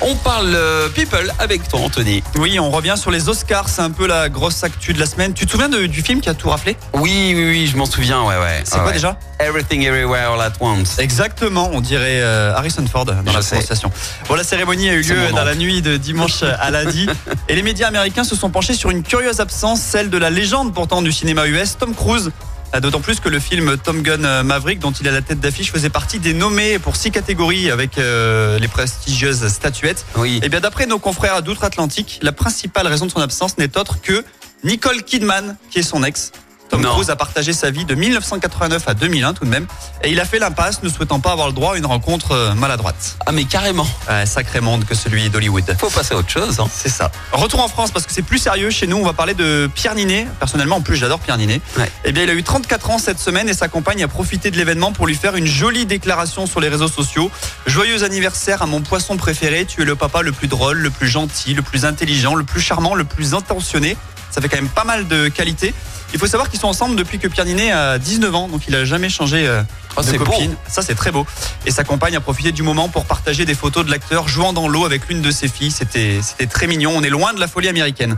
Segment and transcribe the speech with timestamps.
[0.00, 2.22] On parle euh, people avec toi, Anthony.
[2.36, 5.34] Oui, on revient sur les Oscars, c'est un peu la grosse actu de la semaine.
[5.34, 6.76] Tu te souviens de- du film qui a tout raflé?
[6.94, 8.60] Oui, oui, oui, je m'en souviens, ouais, ouais.
[8.64, 8.92] C'est Ah quoi ouais.
[8.92, 9.18] déjà?
[9.40, 11.00] Everything Everywhere All at Once.
[11.00, 13.56] Exactement, on dirait euh, Harrison Ford dans Je la sais.
[13.56, 13.90] prononciation.
[14.28, 17.08] Bon, la cérémonie a eu lieu dans la nuit de dimanche à lundi
[17.48, 20.72] et les médias américains se sont penchés sur une curieuse absence, celle de la légende
[20.74, 22.30] pourtant du cinéma US, Tom Cruise.
[22.72, 25.40] Ah, D'autant plus que le film Tom Gun euh, Maverick, dont il est la tête
[25.40, 30.04] d'affiche, faisait partie des nommés pour six catégories avec euh, les prestigieuses statuettes.
[30.16, 30.40] Oui.
[30.42, 34.22] Eh bien, d'après nos confrères d'outre-Atlantique, la principale raison de son absence n'est autre que
[34.64, 36.32] Nicole Kidman, qui est son ex.
[36.78, 36.94] Tom Non.
[36.94, 39.66] Cruise a partagé sa vie de 1989 à 2001 tout de même,
[40.04, 42.54] et il a fait l'impasse, ne souhaitant pas avoir le droit à une rencontre euh,
[42.54, 43.16] maladroite.
[43.26, 43.86] Ah, mais carrément.
[44.08, 45.76] Ouais, sacré monde que celui d'Hollywood.
[45.78, 46.60] Faut passer à autre chose.
[46.60, 46.68] Hein.
[46.72, 47.10] C'est ça.
[47.32, 48.96] Retour en France parce que c'est plus sérieux chez nous.
[48.96, 50.28] On va parler de Pierre Ninet.
[50.38, 51.60] Personnellement, en plus, j'adore Pierre Ninet.
[51.76, 51.90] Ouais.
[52.04, 54.56] Eh bien, il a eu 34 ans cette semaine et sa compagne a profité de
[54.56, 57.30] l'événement pour lui faire une jolie déclaration sur les réseaux sociaux.
[57.66, 59.64] Joyeux anniversaire à mon poisson préféré.
[59.66, 62.60] Tu es le papa le plus drôle, le plus gentil, le plus intelligent, le plus
[62.60, 63.96] charmant, le plus intentionné.
[64.30, 65.74] Ça fait quand même pas mal de qualité.
[66.12, 68.74] Il faut savoir qu'ils sont ensemble depuis que Pierre Ninet a 19 ans, donc il
[68.74, 69.62] a jamais changé euh,
[69.98, 70.50] Oh, de copine.
[70.52, 70.56] beau.
[70.68, 71.26] Ça, c'est très beau.
[71.66, 74.68] Et sa compagne a profité du moment pour partager des photos de l'acteur jouant dans
[74.68, 75.70] l'eau avec l'une de ses filles.
[75.72, 76.92] C'était, très mignon.
[76.94, 78.16] On est loin de la folie américaine.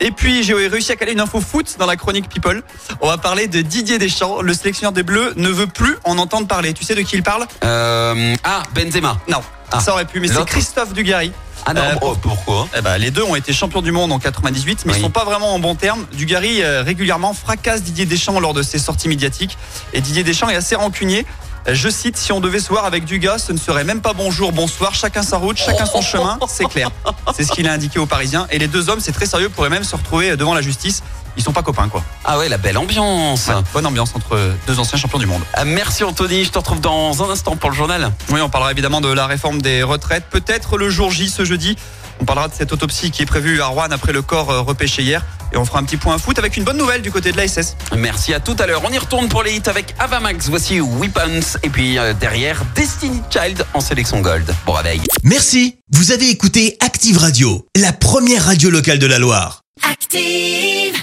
[0.00, 2.62] Et puis, j'ai réussi à caler une info foot dans la chronique People.
[3.00, 4.40] On va parler de Didier Deschamps.
[4.40, 6.72] Le sélectionneur des Bleus ne veut plus en entendre parler.
[6.72, 7.46] Tu sais de qui il parle?
[7.62, 9.18] Euh, ah, Benzema.
[9.28, 9.42] Non.
[9.70, 9.80] Ah.
[9.80, 11.32] Ça aurait pu, mais c'est Christophe Dugarry.
[11.66, 12.68] Ah non, Euh, pourquoi?
[12.76, 14.98] Eh ben, les deux ont été champions du monde en 98, mais Oui.
[14.98, 16.04] ils sont pas vraiment en bon terme.
[16.12, 19.56] Dugarry euh, régulièrement fracasse Didier Deschamps lors de ses sorties médiatiques,
[19.92, 21.24] et Didier Deschamps est assez rancunier.
[21.68, 24.12] Euh, Je cite, si on devait se voir avec Dugas, ce ne serait même pas
[24.12, 26.90] bonjour, bonsoir, chacun sa route, chacun son chemin, c'est clair.
[27.36, 28.48] C'est ce qu'il a indiqué aux Parisiens.
[28.50, 31.02] Et les deux hommes, c'est très sérieux, pourraient même se retrouver devant la justice.
[31.36, 32.02] Ils sont pas copains, quoi.
[32.24, 33.48] Ah ouais, la belle ambiance.
[33.48, 35.42] Ouais, bonne ambiance entre deux anciens champions du monde.
[35.54, 38.12] Ah, merci Anthony, je te retrouve dans un instant pour le journal.
[38.30, 41.76] Oui, on parlera évidemment de la réforme des retraites, peut-être le jour J ce jeudi.
[42.20, 45.02] On parlera de cette autopsie qui est prévue à Rouen après le corps euh, repêché
[45.02, 45.24] hier.
[45.52, 47.48] Et on fera un petit point foot avec une bonne nouvelle du côté de la
[47.48, 47.76] SS.
[47.96, 48.82] Merci à tout à l'heure.
[48.84, 50.48] On y retourne pour les hits avec Avamax.
[50.48, 51.58] Voici Weapons.
[51.62, 54.54] Et puis euh, derrière, Destiny Child en sélection Gold.
[54.64, 55.02] Bon réveil.
[55.24, 59.62] Merci, vous avez écouté Active Radio, la première radio locale de la Loire.
[59.82, 61.01] Active.